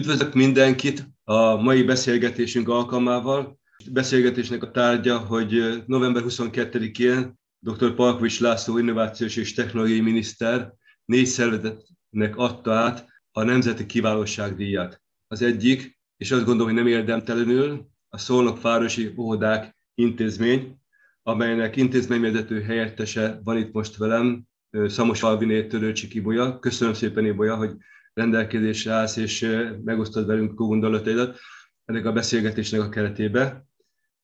[0.00, 3.58] Üdvözlök mindenkit a mai beszélgetésünk alkalmával.
[3.76, 7.94] A beszélgetésnek a tárgya, hogy november 22-én dr.
[7.94, 10.72] Palkovics László innovációs és technológiai miniszter
[11.04, 15.02] négy szervezetnek adta át a Nemzeti Kiválóságdíjat.
[15.28, 20.76] Az egyik, és azt gondolom, hogy nem érdemtelenül, a Szolnok Városi Óvodák Intézmény,
[21.22, 24.42] amelynek intézményvezető helyettese van itt most velem,
[24.86, 26.58] Szamos Alviné Törőcsi Kibolya.
[26.58, 27.70] Köszönöm szépen, Ibolya, hogy
[28.14, 31.38] rendelkezésre állsz, és megosztod velünk gondolataidat
[31.84, 33.66] ennek a beszélgetésnek a keretébe.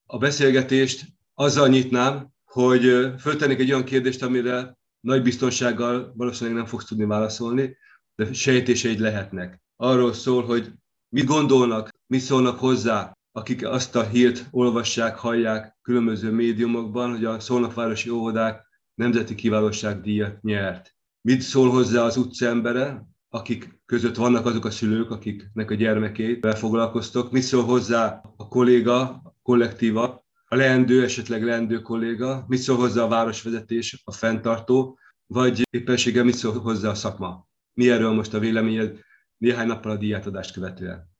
[0.06, 6.84] A beszélgetést azzal nyitnám, hogy föltennék egy olyan kérdést, amire nagy biztonsággal valószínűleg nem fogsz
[6.84, 7.76] tudni válaszolni,
[8.14, 9.60] de sejtéseid lehetnek.
[9.76, 10.72] Arról szól, hogy
[11.08, 17.40] mit gondolnak, mit szólnak hozzá, akik azt a hírt olvassák, hallják különböző médiumokban, hogy a
[17.40, 20.94] Szolnokvárosi Óvodák Nemzeti Kiválóságdíjat nyert.
[21.20, 26.46] Mit szól hozzá az utca embere, akik között vannak azok a szülők, akiknek a gyermekét
[26.58, 27.32] foglalkoztok.
[27.32, 33.02] Mit szól hozzá a kolléga, a kollektíva, a leendő, esetleg leendő kolléga, mit szól hozzá
[33.02, 37.48] a városvezetés, a fenntartó, vagy éppenséggel mit szól hozzá a szakma?
[37.74, 38.98] Mi erről most a véleményed
[39.36, 41.14] néhány nappal a díjátadást követően?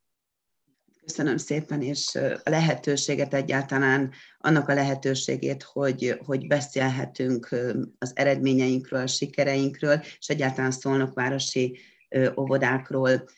[1.04, 2.14] Köszönöm szépen, és
[2.44, 7.48] a lehetőséget egyáltalán, annak a lehetőségét, hogy, hogy beszélhetünk
[7.98, 11.78] az eredményeinkről, a sikereinkről, és egyáltalán szólnak városi
[12.36, 13.28] óvodákról.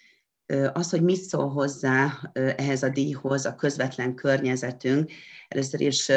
[0.72, 5.12] Az, hogy mit szól hozzá ehhez a díjhoz a közvetlen környezetünk,
[5.48, 6.12] először is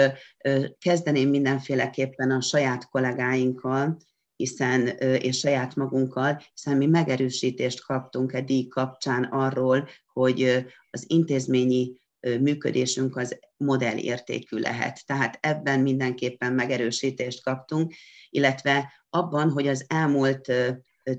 [0.80, 3.98] kezdeném mindenféleképpen a saját kollégáinkkal,
[4.36, 12.00] hiszen, és saját magunkkal, hiszen mi megerősítést kaptunk egy díj kapcsán arról, hogy az intézményi
[12.40, 15.06] működésünk az modellértékű lehet.
[15.06, 17.94] Tehát ebben mindenképpen megerősítést kaptunk,
[18.30, 20.52] illetve abban, hogy az elmúlt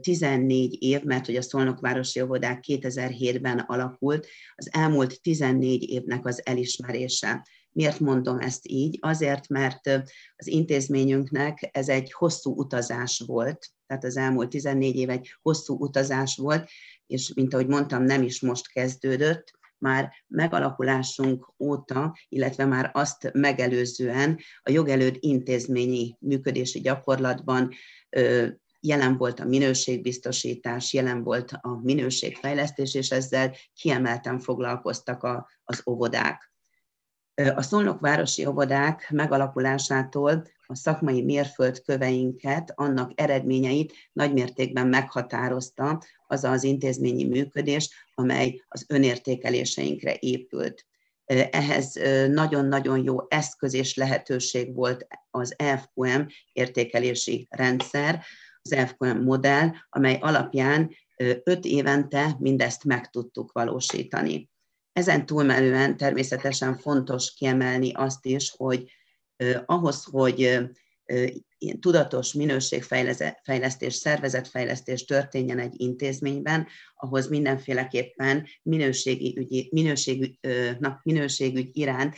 [0.00, 7.47] 14 év, mert hogy a Szolnokvárosi Óvodák 2007-ben alakult, az elmúlt 14 évnek az elismerése.
[7.72, 8.98] Miért mondom ezt így?
[9.00, 9.86] Azért, mert
[10.36, 16.36] az intézményünknek ez egy hosszú utazás volt, tehát az elmúlt 14 év egy hosszú utazás
[16.36, 16.68] volt,
[17.06, 24.39] és mint ahogy mondtam, nem is most kezdődött, már megalakulásunk óta, illetve már azt megelőzően
[24.62, 27.70] a jogelőd intézményi működési gyakorlatban
[28.84, 36.52] jelen volt a minőségbiztosítás, jelen volt a minőségfejlesztés, és ezzel kiemelten foglalkoztak a, az óvodák.
[37.34, 47.24] A Szolnok városi óvodák megalakulásától a szakmai mérföldköveinket, annak eredményeit nagymértékben meghatározta az az intézményi
[47.24, 50.86] működés, amely az önértékeléseinkre épült.
[51.50, 51.92] Ehhez
[52.28, 58.24] nagyon-nagyon jó eszköz és lehetőség volt az FQM értékelési rendszer,
[58.62, 60.90] az FQM modell, amely alapján
[61.45, 64.50] öt évente mindezt meg tudtuk valósítani.
[64.92, 68.90] Ezen túlmenően természetesen fontos kiemelni azt is, hogy
[69.67, 70.39] ahhoz, hogy
[71.58, 80.39] ilyen tudatos minőségfejlesztés, szervezetfejlesztés történjen egy intézményben, ahhoz mindenféleképpen minőségi ügyi, minőségügy,
[80.79, 82.17] na, minőségügy iránt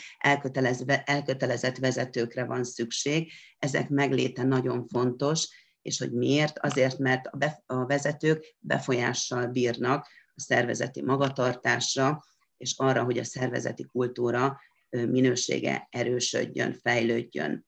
[1.04, 3.32] elkötelezett vezetőkre van szükség.
[3.58, 5.48] Ezek megléte nagyon fontos,
[5.84, 6.58] és hogy miért?
[6.58, 12.24] Azért, mert a, be, a vezetők befolyással bírnak a szervezeti magatartásra,
[12.56, 17.66] és arra, hogy a szervezeti kultúra minősége erősödjön, fejlődjön.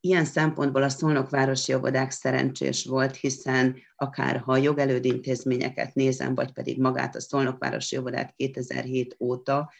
[0.00, 6.52] Ilyen szempontból a Szolnokvárosi óvodák szerencsés volt, hiszen akár ha a jogelőd intézményeket nézem, vagy
[6.52, 9.72] pedig magát a Szolnokvárosi óvodát 2007 óta,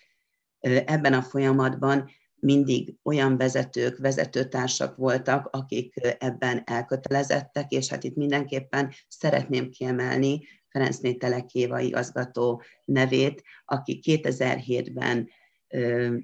[0.60, 2.10] ebben a folyamatban
[2.40, 11.14] mindig olyan vezetők, vezetőtársak voltak, akik ebben elkötelezettek, és hát itt mindenképpen szeretném kiemelni Ferencné
[11.14, 15.28] Telekéva igazgató nevét, aki 2007-ben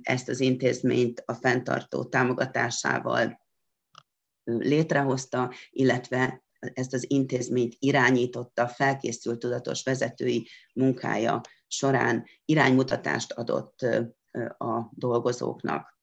[0.02, 3.40] ezt az intézményt a fenntartó támogatásával
[4.44, 13.80] létrehozta, illetve ezt az intézményt irányította, felkészült tudatos vezetői munkája során iránymutatást adott
[14.58, 15.99] a dolgozóknak.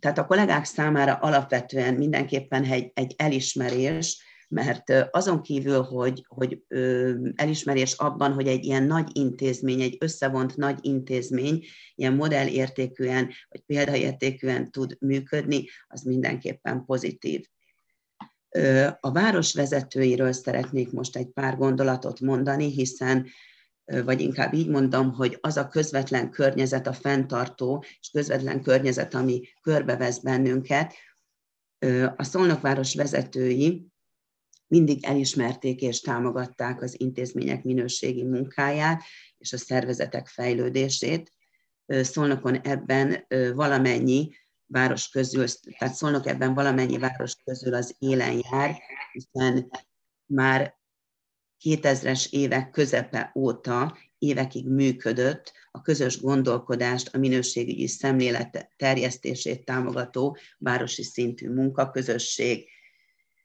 [0.00, 6.62] Tehát a kollégák számára alapvetően mindenképpen egy, egy elismerés, mert azon kívül, hogy, hogy
[7.34, 11.64] elismerés abban, hogy egy ilyen nagy intézmény, egy összevont nagy intézmény
[11.94, 17.44] ilyen modellértékűen, vagy példaértékűen tud működni, az mindenképpen pozitív.
[19.00, 23.26] A város vezetőiről szeretnék most egy pár gondolatot mondani, hiszen
[23.84, 29.42] vagy inkább így mondom, hogy az a közvetlen környezet, a fenntartó és közvetlen környezet, ami
[29.62, 30.94] körbevesz bennünket,
[32.16, 33.86] a Szolnokváros vezetői
[34.66, 39.02] mindig elismerték és támogatták az intézmények minőségi munkáját
[39.38, 41.32] és a szervezetek fejlődését.
[41.86, 44.30] Szolnokon ebben valamennyi
[44.66, 45.46] város közül,
[45.78, 48.76] tehát Szolnok ebben valamennyi város közül az élen jár,
[49.12, 49.70] hiszen
[50.26, 50.76] már
[51.64, 61.02] 2000-es évek közepe óta évekig működött a közös gondolkodást, a minőségügyi szemlélet terjesztését támogató városi
[61.02, 62.68] szintű munkaközösség,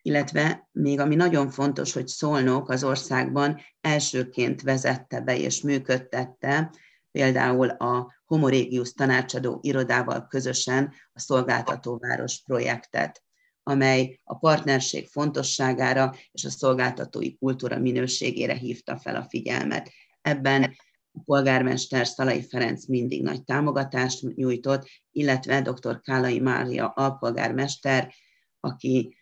[0.01, 6.71] illetve még ami nagyon fontos, hogy Szolnok az országban elsőként vezette be és működtette
[7.11, 13.23] például a Homorégius tanácsadó irodával közösen a Szolgáltatóváros projektet,
[13.69, 19.91] amely a partnerség fontosságára és a szolgáltatói kultúra minőségére hívta fel a figyelmet.
[20.21, 20.75] Ebben
[21.11, 26.01] a polgármester Szalai Ferenc mindig nagy támogatást nyújtott, illetve dr.
[26.01, 28.13] Kálai Mária alpolgármester,
[28.59, 29.17] aki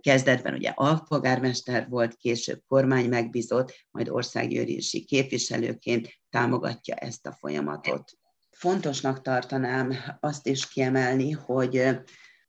[0.00, 8.12] kezdetben ugye alpolgármester volt, később kormány megbízott, majd országgyűlési képviselőként támogatja ezt a folyamatot.
[8.50, 12.00] Fontosnak tartanám azt is kiemelni, hogy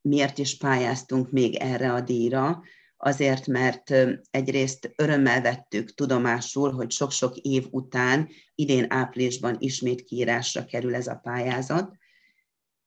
[0.02, 2.64] miért is pályáztunk még erre a díjra,
[2.98, 3.94] azért, mert
[4.32, 11.20] egyrészt örömmel vettük tudomásul, hogy sok-sok év után, idén áprilisban ismét kiírásra kerül ez a
[11.24, 11.96] pályázat,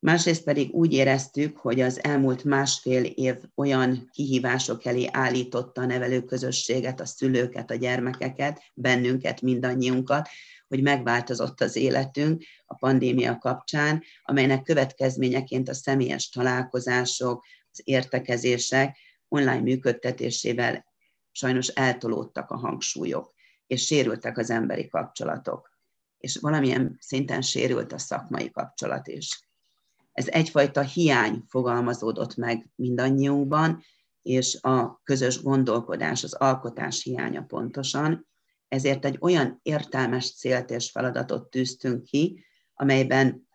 [0.05, 7.01] Másrészt pedig úgy éreztük, hogy az elmúlt másfél év olyan kihívások elé állította a nevelőközösséget,
[7.01, 10.29] a szülőket, a gyermekeket, bennünket, mindannyiunkat,
[10.69, 18.97] hogy megváltozott az életünk a pandémia kapcsán, amelynek következményeként a személyes találkozások, az értekezések
[19.29, 20.85] online működtetésével
[21.33, 23.35] sajnos eltolódtak a hangsúlyok,
[23.67, 25.71] és sérültek az emberi kapcsolatok.
[26.19, 29.45] És valamilyen szinten sérült a szakmai kapcsolat is
[30.15, 33.83] ez egyfajta hiány fogalmazódott meg mindannyiunkban,
[34.23, 38.27] és a közös gondolkodás, az alkotás hiánya pontosan.
[38.69, 42.45] Ezért egy olyan értelmes célt és feladatot tűztünk ki,
[42.75, 43.49] amelyben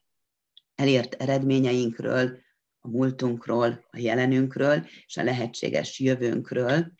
[0.75, 2.37] elért eredményeinkről,
[2.79, 6.91] a múltunkról, a jelenünkről és a lehetséges jövőnkről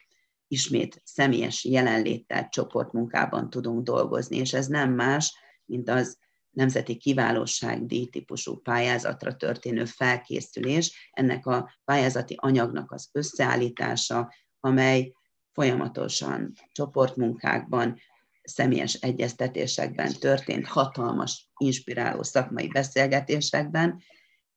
[0.47, 5.33] ismét személyes jelenléttel csoportmunkában tudunk dolgozni, és ez nem más,
[5.65, 6.17] mint az
[6.51, 15.13] nemzeti kiválóság díjtípusú pályázatra történő felkészülés, ennek a pályázati anyagnak az összeállítása, amely
[15.53, 17.99] folyamatosan csoportmunkákban,
[18.41, 24.01] személyes egyeztetésekben történt, hatalmas, inspiráló szakmai beszélgetésekben,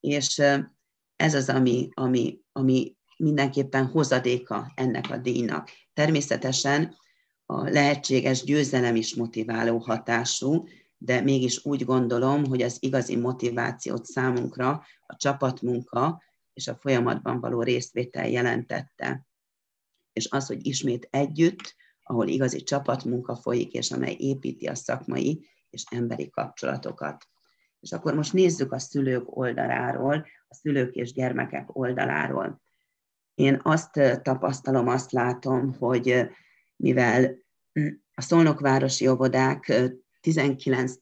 [0.01, 0.43] és
[1.17, 5.71] ez az, ami, ami, ami mindenképpen hozadéka ennek a díjnak.
[5.93, 6.97] Természetesen
[7.47, 10.67] a lehetséges győzelem is motiváló hatású,
[11.05, 14.71] de mégis úgy gondolom, hogy az igazi motivációt számunkra
[15.07, 16.23] a csapatmunka
[16.53, 19.27] és a folyamatban való részvétel jelentette.
[20.13, 25.85] És az, hogy ismét együtt, ahol igazi csapatmunka folyik, és amely építi a szakmai és
[25.91, 27.29] emberi kapcsolatokat.
[27.81, 32.61] És akkor most nézzük a szülők oldaláról, a szülők és gyermekek oldaláról.
[33.35, 36.29] Én azt tapasztalom, azt látom, hogy
[36.77, 37.37] mivel
[38.15, 40.93] a Szolnokvárosi óvodák 19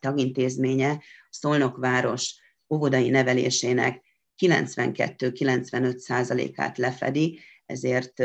[0.00, 2.34] tagintézménye Szolnokváros
[2.68, 4.04] óvodai nevelésének
[4.42, 8.22] 92-95 százalékát lefedi, ezért,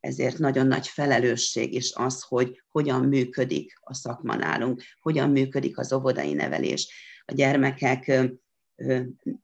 [0.00, 5.92] ezért nagyon nagy felelősség is az, hogy hogyan működik a szakma nálunk, hogyan működik az
[5.92, 6.88] óvodai nevelés.
[7.24, 8.12] A gyermekek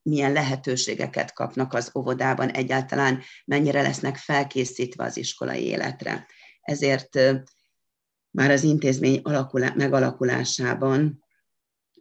[0.03, 6.27] milyen lehetőségeket kapnak az óvodában, egyáltalán mennyire lesznek felkészítve az iskolai életre.
[6.61, 7.19] Ezért
[8.39, 11.25] már az intézmény alakulá, megalakulásában,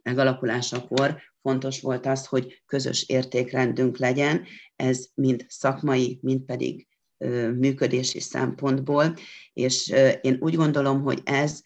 [0.02, 4.44] megalakulásakor fontos volt az, hogy közös értékrendünk legyen,
[4.76, 6.86] ez mind szakmai, mind pedig
[7.56, 9.14] működési szempontból,
[9.52, 9.88] és
[10.20, 11.60] én úgy gondolom, hogy ez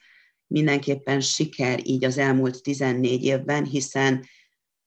[0.46, 4.24] mindenképpen siker így az elmúlt 14 évben, hiszen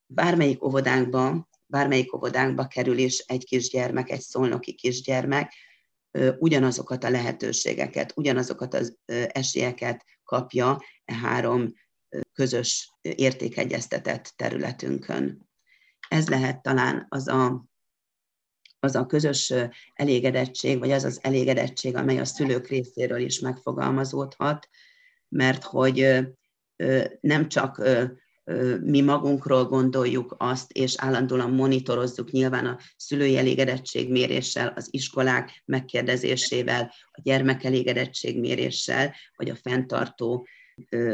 [0.05, 5.53] bármelyik óvodánkba, bármelyik óvodánkba kerül is egy kisgyermek, egy szolnoki kisgyermek,
[6.37, 11.73] ugyanazokat a lehetőségeket, ugyanazokat az esélyeket kapja e három
[12.33, 15.49] közös értékegyeztetett területünkön.
[16.09, 17.65] Ez lehet talán az a,
[18.79, 19.53] az a közös
[19.93, 24.69] elégedettség, vagy az az elégedettség, amely a szülők részéről is megfogalmazódhat,
[25.27, 26.19] mert hogy
[27.19, 27.81] nem csak
[28.81, 36.93] mi magunkról gondoljuk azt, és állandóan monitorozzuk nyilván a szülői elégedettség méréssel, az iskolák megkérdezésével,
[37.11, 40.47] a gyermek elégedettség méréssel, vagy a fenntartó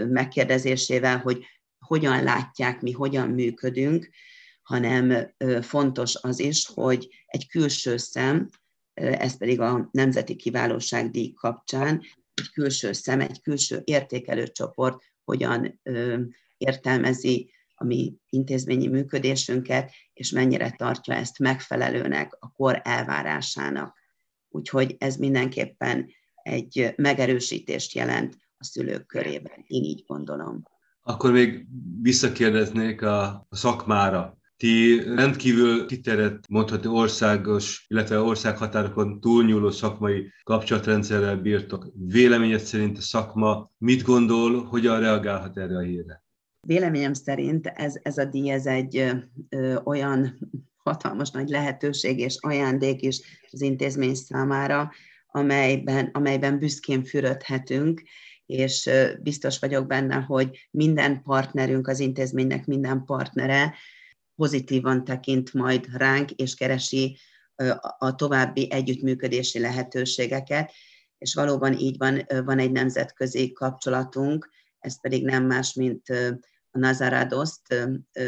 [0.08, 1.46] megkérdezésével, hogy
[1.80, 4.10] hogyan látják mi, hogyan működünk,
[4.62, 8.50] hanem fontos az is, hogy egy külső szem,
[8.94, 12.02] ez pedig a Nemzeti Kiválóságdíj kapcsán
[12.34, 15.82] egy külső szem, egy külső értékelőcsoport hogyan
[16.62, 23.98] értelmezi a mi intézményi működésünket, és mennyire tartja ezt megfelelőnek a kor elvárásának.
[24.50, 26.08] Úgyhogy ez mindenképpen
[26.44, 29.64] egy megerősítést jelent a szülők körében.
[29.68, 30.64] Én így gondolom.
[31.02, 31.68] Akkor még
[32.02, 34.38] visszakérdeznék a szakmára.
[34.58, 41.88] Ti rendkívül kiterjedt, mondhatni országos, illetve országhatárokon túlnyúló szakmai kapcsolatrendszerrel bírtok.
[41.94, 46.24] Véleményed szerint a szakma mit gondol, hogyan reagálhat erre a hírre?
[46.68, 48.98] Véleményem szerint ez, ez a díj ez egy
[49.50, 50.40] ö, olyan
[50.78, 54.92] hatalmas nagy lehetőség és ajándék is az intézmény számára,
[55.28, 58.02] amelyben, amelyben büszkén fürödhetünk,
[58.46, 58.90] és
[59.22, 63.76] biztos vagyok benne, hogy minden partnerünk, az intézménynek minden partnere
[64.36, 67.18] pozitívan tekint majd ránk, és keresi
[67.98, 70.72] a további együttműködési lehetőségeket,
[71.18, 74.50] és valóban így van, van egy nemzetközi kapcsolatunk,
[74.80, 76.04] ez pedig nem más, mint
[76.72, 77.76] a Nazaradoszt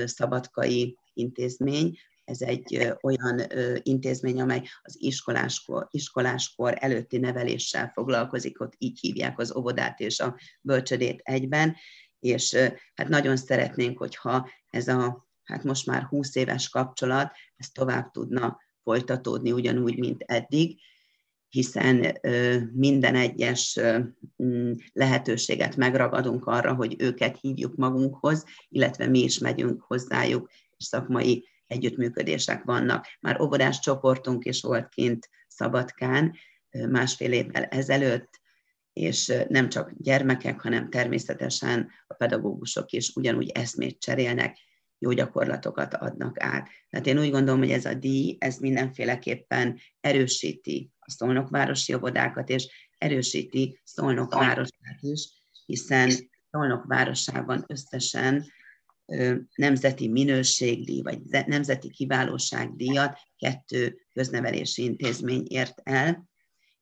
[0.06, 3.42] szabadkai intézmény, ez egy olyan
[3.84, 10.36] intézmény, amely az iskoláskor, iskoláskor előtti neveléssel foglalkozik, ott így hívják az óvodát és a
[10.62, 11.76] bölcsödét egyben,
[12.20, 12.56] és
[12.96, 18.60] hát nagyon szeretnénk, hogyha ez a hát most már 20 éves kapcsolat, ez tovább tudna
[18.84, 20.80] folytatódni ugyanúgy, mint eddig,
[21.54, 22.20] hiszen
[22.74, 23.80] minden egyes
[24.94, 32.64] lehetőséget megragadunk arra, hogy őket hívjuk magunkhoz, illetve mi is megyünk hozzájuk, és szakmai együttműködések
[32.64, 33.06] vannak.
[33.20, 36.36] Már óvodás csoportunk is volt kint Szabadkán
[36.90, 38.42] másfél évvel ezelőtt,
[38.94, 44.58] és nem csak gyermekek, hanem természetesen a pedagógusok is ugyanúgy eszmét cserélnek,
[44.98, 46.70] jó gyakorlatokat adnak át.
[46.90, 52.68] Tehát én úgy gondolom, hogy ez a díj, ez mindenféleképpen erősíti a Szolnokvárosi óvodákat, és
[52.98, 55.30] erősíti Szolnok városát is,
[55.66, 56.12] hiszen
[56.52, 58.46] Szolnok városában összesen
[59.56, 66.30] nemzeti minőségdíj, vagy nemzeti kiválóságdíjat kettő köznevelési intézmény ért el,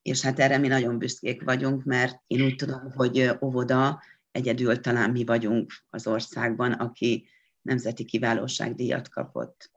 [0.01, 4.01] és hát erre mi nagyon büszkék vagyunk, mert én úgy tudom, hogy óvoda
[4.31, 7.27] egyedül talán mi vagyunk az országban, aki
[7.61, 9.70] nemzeti kiválóságdíjat kapott.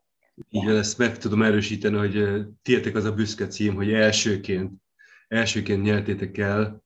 [0.49, 4.73] Igen, ezt meg tudom erősíteni, hogy tietek az a büszke cím, hogy elsőként,
[5.27, 6.83] elsőként nyertétek el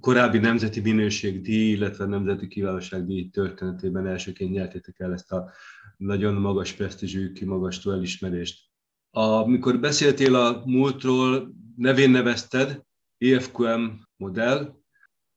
[0.00, 5.50] korábbi nemzeti minőségdíj, illetve nemzeti kiválóságdíj történetében elsőként nyertétek el ezt a
[5.96, 8.68] nagyon magas presztízsű, kimagasztó elismerést.
[9.10, 12.82] Amikor beszéltél a múltról, nevén nevezted,
[13.18, 13.84] EFQM
[14.16, 14.74] modell,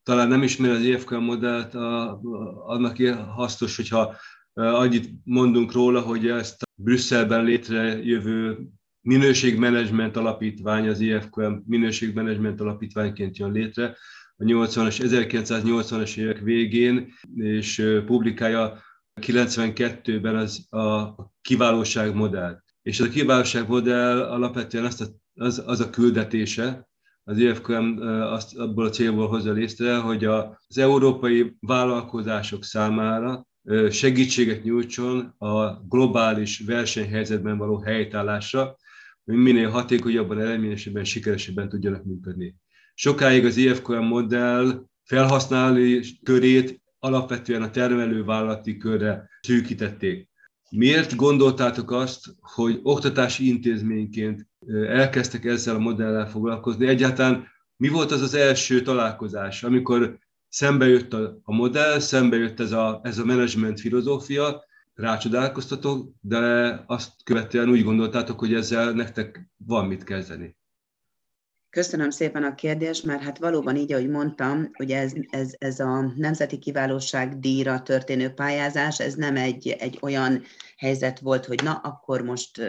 [0.04, 2.20] talán nem ismer az EFQM modellt, a, a,
[2.66, 2.98] annak
[3.36, 4.16] hasznos, hogyha
[4.54, 8.58] annyit mondunk róla, hogy ezt a Brüsszelben létrejövő
[9.02, 13.98] minőségmenedzsment alapítvány, az IFQM minőségmenedzsment alapítványként jön létre
[14.38, 18.82] a 80-as, 1980-as évek végén, és publikálja
[19.22, 22.62] 92-ben az a kiválóság modell.
[22.82, 26.88] És a kiválóság modell alapvetően azt a, az, az a küldetése,
[27.24, 33.48] az IFQM azt abból a célból hozza létre, hogy az európai vállalkozások számára
[33.90, 38.78] segítséget nyújtson a globális versenyhelyzetben való helytállásra,
[39.24, 42.56] hogy minél hatékonyabban, eredményesebben, sikeresebben tudjanak működni.
[42.94, 50.30] Sokáig az IFQM modell felhasználói körét alapvetően a termelővállalati körre szűkítették.
[50.70, 54.48] Miért gondoltátok azt, hogy oktatási intézményként
[54.88, 56.88] elkezdtek ezzel a modellel foglalkozni?
[56.88, 60.18] Egyáltalán mi volt az az első találkozás, amikor
[60.54, 66.40] szembe jött a, a modell, szembe jött ez a, ez a management filozófia, rácsodálkoztatok, de
[66.88, 70.56] azt követően úgy gondoltátok, hogy ezzel nektek van mit kezdeni.
[71.70, 76.14] Köszönöm szépen a kérdést, mert hát valóban így, ahogy mondtam, hogy ez, ez, ez a
[76.16, 80.44] Nemzeti Kiválóság díjra történő pályázás, ez nem egy, egy olyan
[80.78, 82.62] helyzet volt, hogy na, akkor most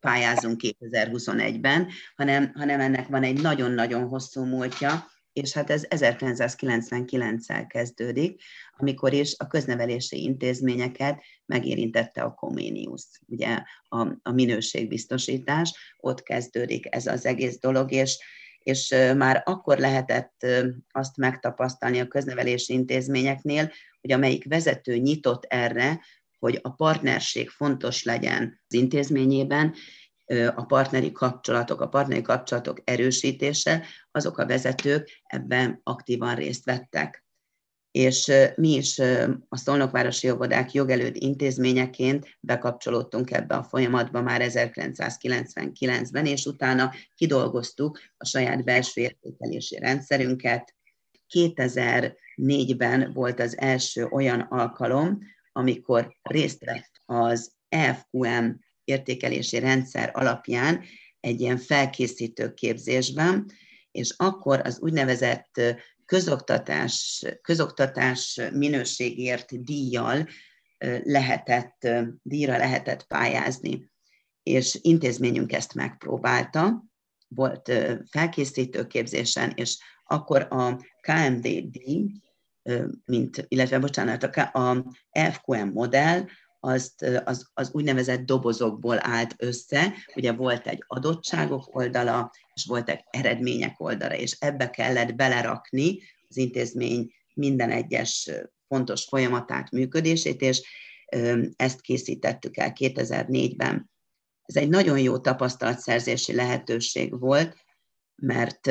[0.00, 8.42] pályázunk 2021-ben, hanem, hanem ennek van egy nagyon-nagyon hosszú múltja, és hát ez 1999-el kezdődik,
[8.76, 17.06] amikor is a köznevelési intézményeket megérintette a Comenius, ugye a, a minőségbiztosítás, ott kezdődik ez
[17.06, 18.18] az egész dolog, és,
[18.58, 20.46] és már akkor lehetett
[20.90, 26.00] azt megtapasztalni a köznevelési intézményeknél, hogy amelyik vezető nyitott erre,
[26.38, 29.74] hogy a partnerség fontos legyen az intézményében,
[30.54, 37.24] a partneri kapcsolatok, a partneri kapcsolatok erősítése, azok a vezetők ebben aktívan részt vettek.
[37.96, 38.98] és mi is
[39.48, 48.24] a Szolnokvárosi Jogodák jogelőd intézményeként bekapcsolódtunk ebbe a folyamatba már 1999-ben, és utána kidolgoztuk a
[48.26, 50.74] saját belső értékelési rendszerünket.
[51.34, 55.18] 2004-ben volt az első olyan alkalom,
[55.52, 60.84] amikor részt vett az FQM értékelési rendszer alapján
[61.20, 63.50] egy ilyen felkészítő képzésben,
[63.90, 65.60] és akkor az úgynevezett
[66.04, 70.28] közoktatás, közoktatás minőségért díjjal
[71.02, 71.88] lehetett,
[72.22, 73.90] díjra lehetett pályázni.
[74.42, 76.84] És intézményünk ezt megpróbálta,
[77.28, 77.72] volt
[78.10, 82.10] felkészítő képzésen, és akkor a KMD díj,
[83.04, 84.84] mint, illetve bocsánat, a
[85.32, 86.24] FQM modell,
[86.60, 93.80] azt, az, az úgynevezett dobozokból állt össze, ugye volt egy adottságok oldala, és voltak eredmények
[93.80, 95.98] oldala, és ebbe kellett belerakni
[96.28, 98.30] az intézmény minden egyes
[98.68, 100.62] fontos folyamatát, működését, és
[101.56, 103.90] ezt készítettük el 2004-ben.
[104.42, 107.56] Ez egy nagyon jó tapasztalatszerzési lehetőség volt,
[108.14, 108.70] mert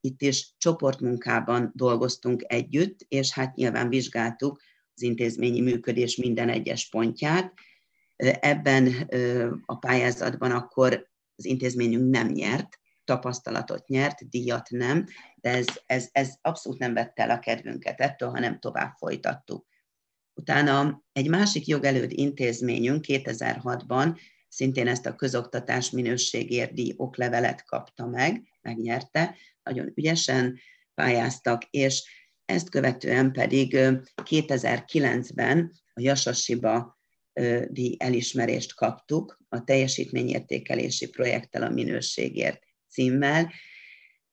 [0.00, 4.60] itt is csoportmunkában dolgoztunk együtt, és hát nyilván vizsgáltuk
[4.98, 7.52] az intézményi működés minden egyes pontját.
[8.16, 9.08] Ebben
[9.66, 16.34] a pályázatban akkor az intézményünk nem nyert, tapasztalatot nyert, díjat nem, de ez, ez, ez
[16.40, 19.66] abszolút nem vette el a kedvünket ettől, hanem tovább folytattuk.
[20.34, 28.42] Utána egy másik jogelőd intézményünk 2006-ban szintén ezt a közoktatás minőségért díj oklevelet kapta meg,
[28.60, 30.58] megnyerte, nagyon ügyesen
[30.94, 32.10] pályáztak, és
[32.48, 33.76] ezt követően pedig
[34.24, 36.98] 2009-ben a Jasasiba
[37.68, 43.52] díj elismerést kaptuk a teljesítményértékelési projekttel a minőségért címmel.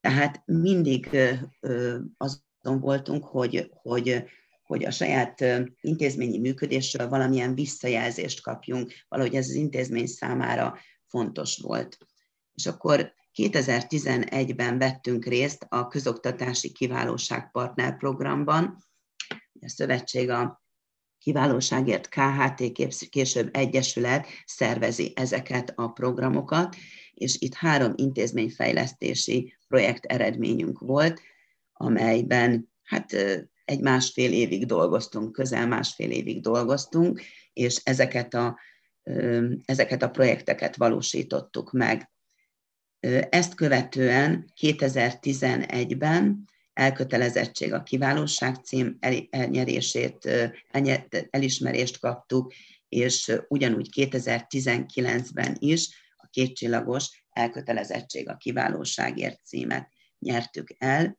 [0.00, 1.08] Tehát mindig
[2.16, 4.24] azon voltunk, hogy, hogy,
[4.62, 5.44] hogy a saját
[5.80, 11.98] intézményi működésről valamilyen visszajelzést kapjunk, valahogy ez az intézmény számára fontos volt.
[12.54, 18.78] És akkor 2011-ben vettünk részt a Közoktatási Kiválóság Partner Programban.
[19.60, 20.64] A szövetség a
[21.18, 22.72] Kiválóságért KHT,
[23.10, 26.76] később Egyesület szervezi ezeket a programokat,
[27.14, 31.20] és itt három intézményfejlesztési projekt eredményünk volt,
[31.72, 33.12] amelyben hát
[33.64, 37.22] egy másfél évig dolgoztunk, közel másfél évig dolgoztunk,
[37.52, 38.58] és ezeket a,
[39.64, 42.10] ezeket a projekteket valósítottuk meg.
[43.30, 48.98] Ezt követően 2011-ben elkötelezettség a kiválóság cím
[49.30, 50.30] elnyerését,
[51.30, 52.52] elismerést kaptuk,
[52.88, 59.88] és ugyanúgy 2019-ben is a kétcsillagos elkötelezettség a kiválóságért címet
[60.18, 61.18] nyertük el,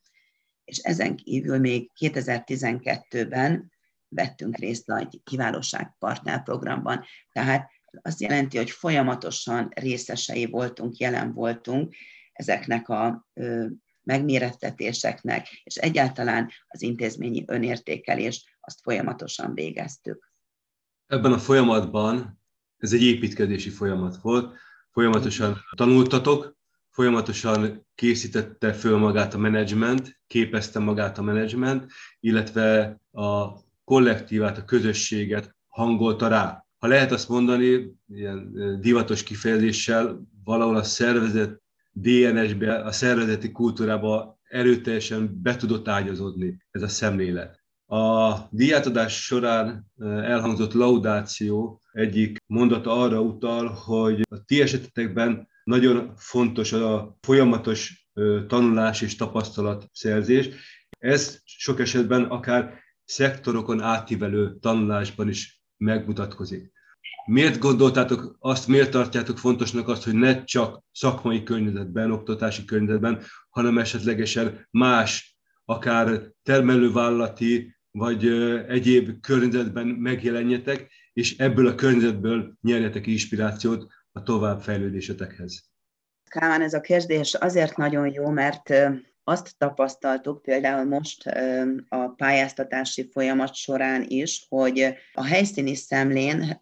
[0.65, 3.71] és ezen kívül még 2012-ben
[4.09, 7.05] vettünk részt a kiválóság partnerprogramban.
[7.31, 7.71] Tehát
[8.01, 11.95] azt jelenti, hogy folyamatosan részesei voltunk, jelen voltunk
[12.33, 13.27] ezeknek a
[14.03, 20.31] megmérettetéseknek, és egyáltalán az intézményi önértékelést azt folyamatosan végeztük.
[21.07, 22.41] Ebben a folyamatban,
[22.77, 24.57] ez egy építkezési folyamat volt,
[24.91, 26.57] folyamatosan tanultatok,
[26.89, 35.55] folyamatosan készítette föl magát a menedzsment, képezte magát a menedzsment, illetve a kollektívát, a közösséget
[35.67, 41.61] hangolta rá ha lehet azt mondani, ilyen divatos kifejezéssel, valahol a szervezet
[41.91, 47.63] DNS-be, a szervezeti kultúrába erőteljesen be tudott ágyazódni ez a szemlélet.
[47.85, 56.73] A díjátadás során elhangzott laudáció egyik mondata arra utal, hogy a ti esetetekben nagyon fontos
[56.73, 58.09] a folyamatos
[58.47, 60.49] tanulás és tapasztalatszerzés.
[60.99, 66.71] Ez sok esetben akár szektorokon átívelő tanulásban is megmutatkozik.
[67.25, 73.77] Miért gondoltátok azt, miért tartjátok fontosnak azt, hogy ne csak szakmai környezetben, oktatási környezetben, hanem
[73.77, 78.27] esetlegesen más, akár termelővállalati vagy
[78.67, 85.63] egyéb környezetben megjelenjetek, és ebből a környezetből nyerjetek inspirációt a továbbfejlődésetekhez?
[86.29, 88.73] Kálmán, ez a kérdés azért nagyon jó, mert
[89.29, 91.27] azt tapasztaltuk például most
[91.89, 96.57] a pályáztatási folyamat során is, hogy a helyszíni szemlén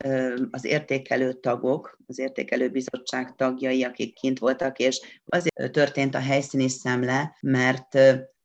[0.51, 6.69] az értékelő tagok, az értékelő bizottság tagjai, akik kint voltak, és azért történt a helyszíni
[6.69, 7.97] szemle, mert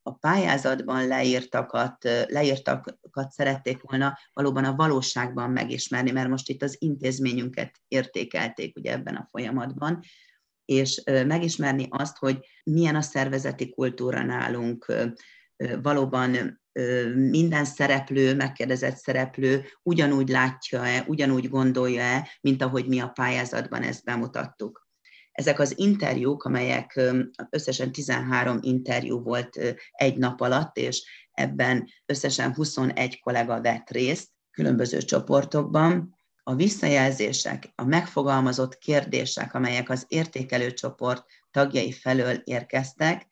[0.02, 7.80] a pályázatban leírtakat, leírtakat szerették volna valóban a valóságban megismerni, mert most itt az intézményünket
[7.88, 10.02] értékelték ugye ebben a folyamatban,
[10.70, 14.92] és megismerni azt, hogy milyen a szervezeti kultúra nálunk,
[15.82, 16.60] valóban
[17.14, 24.88] minden szereplő, megkérdezett szereplő ugyanúgy látja-e, ugyanúgy gondolja-e, mint ahogy mi a pályázatban ezt bemutattuk.
[25.32, 27.00] Ezek az interjúk, amelyek
[27.50, 34.98] összesen 13 interjú volt egy nap alatt, és ebben összesen 21 kollega vett részt különböző
[34.98, 36.18] csoportokban.
[36.42, 43.28] A visszajelzések, a megfogalmazott kérdések, amelyek az értékelő csoport tagjai felől érkeztek,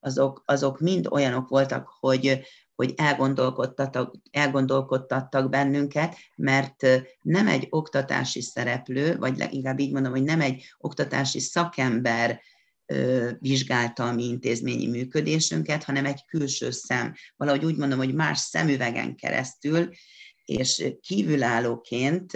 [0.00, 2.40] azok, azok mind olyanok voltak, hogy
[2.74, 6.86] hogy elgondolkodtattak, elgondolkodtattak bennünket, mert
[7.20, 12.40] nem egy oktatási szereplő, vagy inkább így mondom, hogy nem egy oktatási szakember
[13.38, 17.14] vizsgálta a mi intézményi működésünket, hanem egy külső szem.
[17.36, 19.88] Valahogy úgy mondom, hogy más szemüvegen keresztül,
[20.44, 22.32] és kívülállóként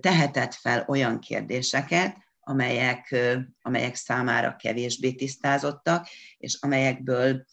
[0.00, 3.16] tehetett fel olyan kérdéseket, amelyek,
[3.62, 7.44] amelyek számára kevésbé tisztázottak, és amelyekből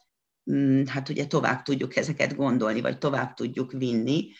[0.52, 4.32] Mm, hát ugye tovább tudjuk ezeket gondolni, vagy tovább tudjuk vinni.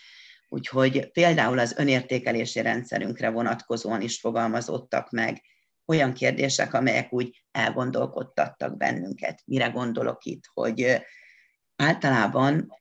[0.50, 5.42] Úgyhogy például az önértékelési rendszerünkre vonatkozóan is fogalmazottak meg
[5.86, 9.42] olyan kérdések, amelyek úgy elgondolkodtattak bennünket.
[9.46, 11.02] Mire gondolok itt, hogy
[11.82, 12.78] általában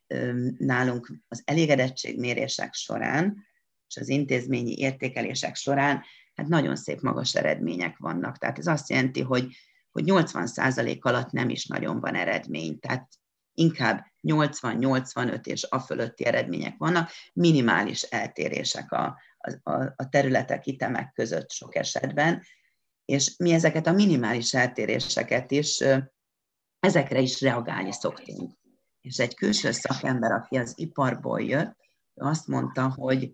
[0.59, 3.49] nálunk az elégedettségmérések során
[3.89, 6.03] és az intézményi értékelések során
[6.35, 8.39] hát nagyon szép magas eredmények vannak.
[8.39, 9.57] Tehát ez azt jelenti, hogy
[9.91, 13.09] hogy 80% alatt nem is nagyon van eredmény, tehát
[13.55, 19.19] inkább 80-85 és a fölötti eredmények vannak, minimális eltérések a,
[19.63, 22.43] a, a területek, itemek között sok esetben,
[23.05, 25.85] és mi ezeket a minimális eltéréseket is,
[26.81, 28.60] ezekre is reagálni szoktunk.
[29.01, 31.77] És egy külső szakember, aki az iparból jött,
[32.15, 33.33] azt mondta, hogy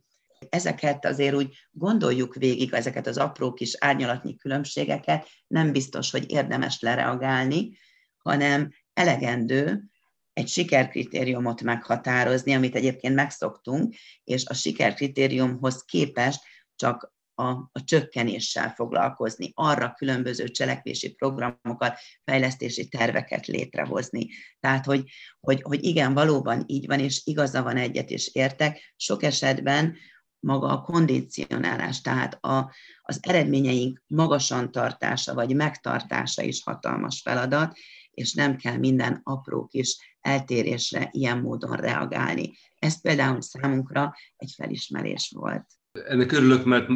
[0.48, 6.80] ezeket azért úgy gondoljuk végig, ezeket az apró kis árnyalatnyi különbségeket, nem biztos, hogy érdemes
[6.80, 7.78] lereagálni,
[8.16, 9.84] hanem elegendő
[10.32, 16.40] egy sikerkritériumot meghatározni, amit egyébként megszoktunk, és a sikerkritériumhoz képest
[16.74, 24.28] csak a, a csökkenéssel foglalkozni, arra különböző cselekvési programokat, fejlesztési terveket létrehozni.
[24.60, 29.22] Tehát, hogy, hogy, hogy igen, valóban így van, és igaza van egyet is értek, sok
[29.22, 29.96] esetben
[30.40, 32.72] maga a kondicionálás, tehát a,
[33.02, 37.78] az eredményeink magasan tartása vagy megtartása is hatalmas feladat,
[38.10, 42.52] és nem kell minden apró kis eltérésre ilyen módon reagálni.
[42.78, 45.66] Ez például számunkra egy felismerés volt.
[46.08, 46.88] Ennek örülök, mert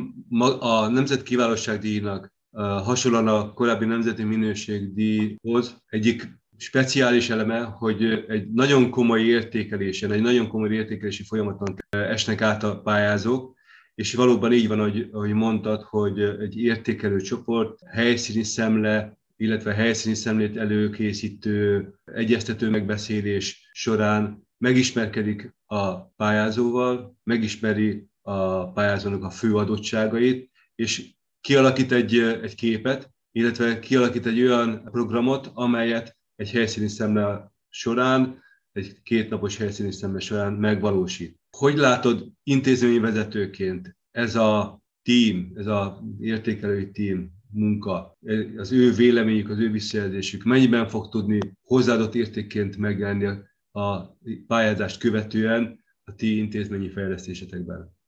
[0.61, 9.23] a Nemzet Kiválóságdíjnak hasonlóan a korábbi Nemzeti Minőségdíjhoz egyik speciális eleme, hogy egy nagyon komoly
[9.23, 13.59] értékelésen, egy nagyon komoly értékelési folyamaton esnek át a pályázók,
[13.95, 20.15] és valóban így van, ahogy, ahogy mondtad, hogy egy értékelő csoport, helyszíni szemle, illetve helyszíni
[20.15, 31.15] szemlét előkészítő, egyeztető megbeszélés során megismerkedik a pályázóval, megismeri a pályázónak a fő adottságait, és
[31.41, 39.03] kialakít egy, egy képet, illetve kialakít egy olyan programot, amelyet egy helyszíni szemle során, egy
[39.03, 41.39] kétnapos helyszíni szemle során megvalósít.
[41.57, 48.19] Hogy látod intézményi vezetőként ez a team, ez a értékelői team munka,
[48.57, 53.27] az ő véleményük, az ő visszajelzésük mennyiben fog tudni hozzáadott értékként megjelenni
[53.73, 54.03] a
[54.47, 57.99] pályázást követően a ti intézményi fejlesztésetekben?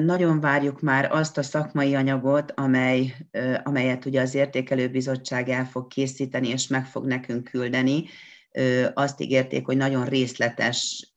[0.00, 3.14] Nagyon várjuk már azt a szakmai anyagot, amely,
[3.62, 8.04] amelyet ugye az értékelőbizottság el fog készíteni, és meg fog nekünk küldeni.
[8.94, 11.12] Azt ígérték, hogy nagyon részletes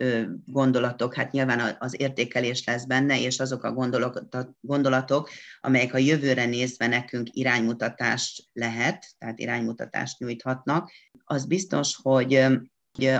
[0.45, 3.95] gondolatok, hát nyilván az értékelés lesz benne, és azok a
[4.61, 5.29] gondolatok,
[5.61, 10.91] amelyek a jövőre nézve nekünk iránymutatást lehet, tehát iránymutatást nyújthatnak.
[11.23, 12.45] Az biztos, hogy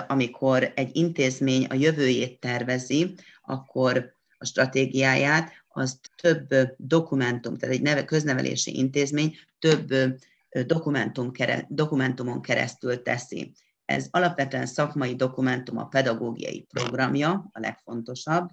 [0.08, 8.06] amikor egy intézmény a jövőjét tervezi, akkor a stratégiáját, az több dokumentum, tehát egy neve,
[8.06, 9.94] köznevelési intézmény több
[10.66, 11.32] dokumentum,
[11.68, 13.54] dokumentumon keresztül teszi.
[13.86, 18.50] Ez alapvetően szakmai dokumentum, a pedagógiai programja, a legfontosabb,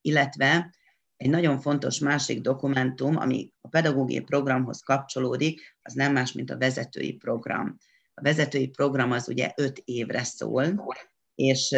[0.00, 0.74] illetve
[1.16, 6.58] egy nagyon fontos másik dokumentum, ami a pedagógiai programhoz kapcsolódik, az nem más, mint a
[6.58, 7.76] vezetői program.
[8.14, 10.94] A vezetői program az ugye öt évre szól,
[11.34, 11.76] és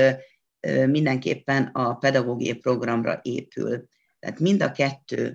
[0.87, 3.89] mindenképpen a pedagógiai programra épül.
[4.19, 5.35] Tehát mind a kettő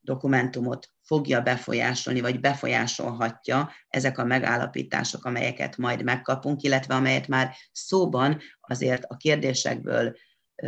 [0.00, 8.40] dokumentumot fogja befolyásolni, vagy befolyásolhatja ezek a megállapítások, amelyeket majd megkapunk, illetve amelyet már szóban
[8.60, 10.16] azért a kérdésekből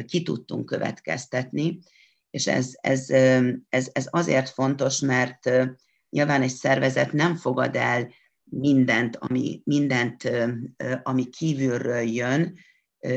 [0.06, 1.78] ki tudtunk következtetni,
[2.30, 3.10] és ez, ez,
[3.68, 5.50] ez, ez azért fontos, mert
[6.10, 8.12] nyilván egy szervezet nem fogad el
[8.44, 10.30] mindent, ami, mindent,
[11.02, 12.58] ami kívülről jön,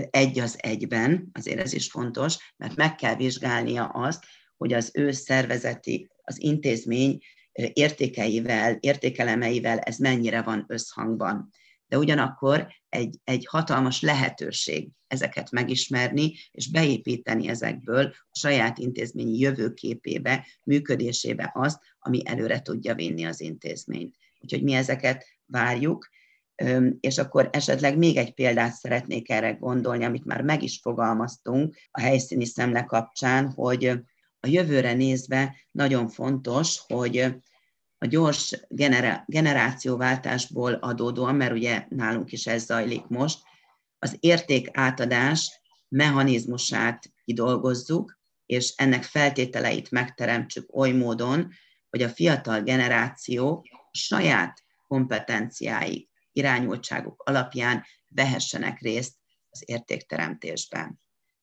[0.10, 4.24] egy az egyben, azért ez is fontos, mert meg kell vizsgálnia azt,
[4.58, 7.18] hogy az ő szervezeti, az intézmény
[7.74, 11.50] értékeivel, értékelemeivel ez mennyire van összhangban.
[11.88, 20.48] De ugyanakkor egy, egy hatalmas lehetőség ezeket megismerni, és beépíteni ezekből a saját intézményi jövőképébe,
[20.64, 24.16] működésébe azt, ami előre tudja vinni az intézményt.
[24.40, 26.10] Úgyhogy mi ezeket várjuk,
[27.00, 32.02] és akkor esetleg még egy példát szeretnék erre gondolni, amit már meg is fogalmaztunk a
[32.02, 33.86] helyszíni szemle kapcsán, hogy
[34.40, 37.18] a jövőre nézve nagyon fontos, hogy
[37.98, 38.60] a gyors
[39.26, 43.40] generációváltásból adódóan, mert ugye nálunk is ez zajlik most,
[44.00, 51.52] az érték átadás mechanizmusát kidolgozzuk, és ennek feltételeit megteremtsük oly módon,
[51.90, 56.09] hogy a fiatal generáció saját kompetenciáik,
[56.40, 59.14] irányultságuk alapján vehessenek részt
[59.50, 61.00] az értékteremtésben.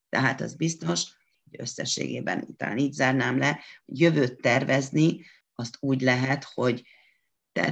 [0.09, 1.03] Tehát az biztos,
[1.45, 6.83] hogy összességében talán így zárnám le, hogy jövőt tervezni, azt úgy lehet, hogy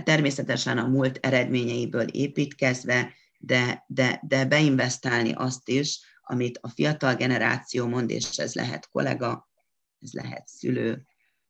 [0.04, 7.87] természetesen a múlt eredményeiből építkezve, de, de, de beinvestálni azt is, amit a fiatal generáció
[7.87, 9.48] mond, és ez lehet kollega,
[10.00, 11.06] ez lehet szülő,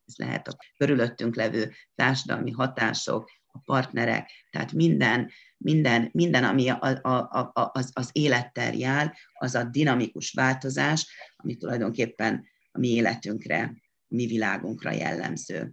[0.06, 6.78] ez lehet a körülöttünk levő társadalmi hatások, a partnerek, tehát minden, minden, minden ami a,
[7.02, 13.62] a, a, az, az élettel jár, az a dinamikus változás, ami tulajdonképpen a mi életünkre,
[14.08, 15.72] a mi világunkra jellemző.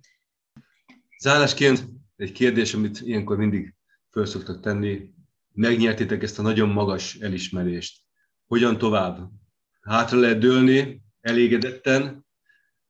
[1.20, 3.74] Zárásként egy kérdés, amit ilyenkor mindig
[4.12, 5.10] föl szoktak tenni.
[5.54, 8.02] Megnyertétek ezt a nagyon magas elismerést.
[8.46, 9.30] Hogyan tovább?
[9.82, 12.26] Hátra lehet dőlni elégedetten,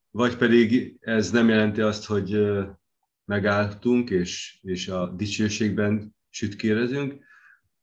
[0.10, 2.32] vagy pedig ez nem jelenti azt, hogy
[3.32, 7.24] megálltunk, és, és a dicsőségben sütkérezünk.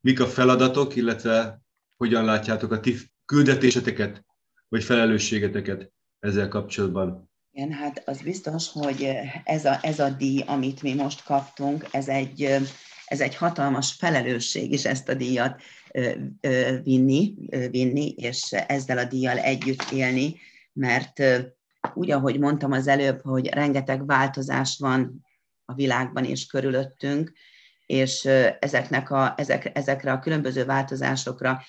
[0.01, 1.61] Mik a feladatok, illetve
[1.97, 4.25] hogyan látjátok a ti küldetéseteket,
[4.69, 7.31] vagy felelősségeteket ezzel kapcsolatban?
[7.53, 9.09] Igen, hát az biztos, hogy
[9.45, 12.43] ez a, ez a díj, amit mi most kaptunk, ez egy,
[13.07, 15.63] ez egy hatalmas felelősség is ezt a díjat
[16.83, 17.35] vinni,
[17.71, 20.37] vinni, és ezzel a díjjal együtt élni,
[20.73, 21.23] mert
[21.95, 25.27] úgy, ahogy mondtam az előbb, hogy rengeteg változás van
[25.69, 27.33] a világban és körülöttünk,
[27.87, 28.25] és
[28.59, 31.63] ezeknek a, ezek, ezekre a különböző változásokra,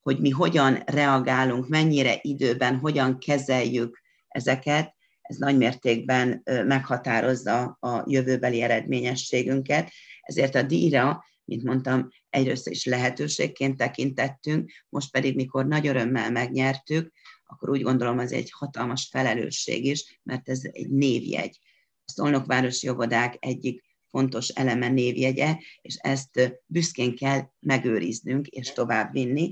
[0.00, 8.62] hogy mi hogyan reagálunk, mennyire időben, hogyan kezeljük ezeket, ez nagy mértékben meghatározza a jövőbeli
[8.62, 9.90] eredményességünket.
[10.20, 17.12] Ezért a díjra, mint mondtam, egyrészt is lehetőségként tekintettünk, most pedig, mikor nagy örömmel megnyertük,
[17.46, 21.58] akkor úgy gondolom, ez egy hatalmas felelősség is, mert ez egy névjegy
[22.04, 29.50] Szolnokvárosi Óvodák egyik fontos eleme névjegye, és ezt büszkén kell megőriznünk és továbbvinni.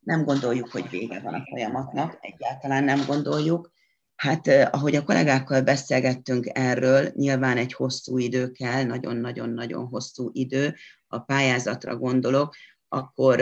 [0.00, 3.72] Nem gondoljuk, hogy vége van a folyamatnak, egyáltalán nem gondoljuk.
[4.16, 10.74] Hát ahogy a kollégákkal beszélgettünk erről, nyilván egy hosszú idő kell, nagyon-nagyon-nagyon hosszú idő,
[11.06, 12.54] a pályázatra gondolok,
[12.88, 13.40] akkor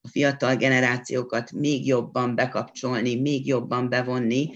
[0.00, 4.50] a fiatal generációkat még jobban bekapcsolni, még jobban bevonni,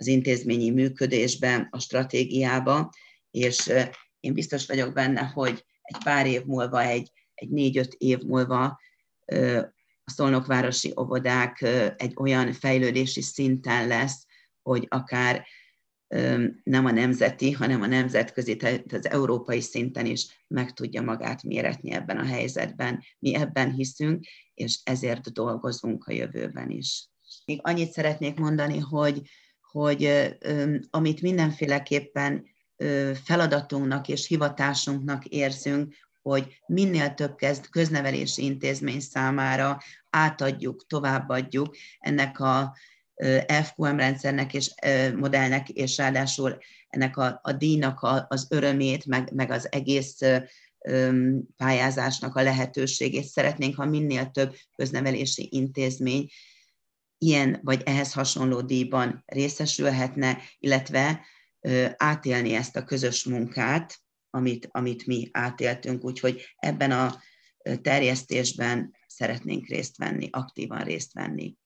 [0.00, 2.90] az intézményi működésbe, a stratégiába,
[3.30, 3.72] és
[4.20, 8.64] én biztos vagyok benne, hogy egy pár év múlva, egy, egy négy-öt év múlva
[10.04, 11.62] a szolnokvárosi óvodák
[11.96, 14.26] egy olyan fejlődési szinten lesz,
[14.62, 15.46] hogy akár
[16.62, 21.90] nem a nemzeti, hanem a nemzetközi, tehát az európai szinten is meg tudja magát méretni
[21.90, 23.02] ebben a helyzetben.
[23.18, 27.08] Mi ebben hiszünk, és ezért dolgozunk a jövőben is.
[27.44, 29.22] Még annyit szeretnék mondani, hogy
[29.70, 30.28] hogy
[30.90, 32.46] amit mindenféleképpen
[33.24, 37.38] feladatunknak és hivatásunknak érzünk, hogy minél több
[37.70, 39.80] köznevelési intézmény számára
[40.10, 42.76] átadjuk, továbbadjuk ennek a
[43.62, 44.74] FQM rendszernek és
[45.16, 50.18] modellnek, és ráadásul ennek a, a díjnak a, az örömét, meg, meg az egész
[51.56, 56.28] pályázásnak a lehetőségét szeretnénk, ha minél több köznevelési intézmény
[57.22, 61.26] ilyen vagy ehhez hasonló díjban részesülhetne, illetve
[61.96, 63.98] átélni ezt a közös munkát,
[64.30, 67.22] amit, amit mi átéltünk, úgyhogy ebben a
[67.82, 71.56] terjesztésben szeretnénk részt venni, aktívan részt venni.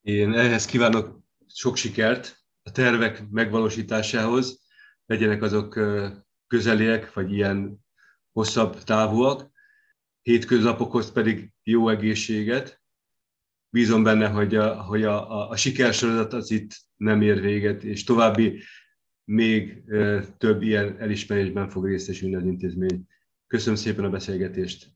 [0.00, 4.60] Én ehhez kívánok sok sikert a tervek megvalósításához,
[5.06, 5.80] legyenek azok
[6.46, 7.78] közeliek, vagy ilyen
[8.32, 9.50] hosszabb távúak,
[10.22, 12.80] hétköznapokhoz pedig jó egészséget,
[13.70, 18.04] bízom benne, hogy a, hogy a, a, a sikersorozat az itt nem ér véget, és
[18.04, 18.62] további
[19.24, 19.82] még
[20.38, 23.06] több ilyen elismerésben fog részesülni az intézmény.
[23.46, 24.92] Köszönöm szépen a beszélgetést.